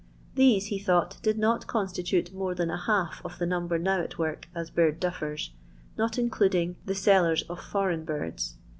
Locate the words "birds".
8.03-8.55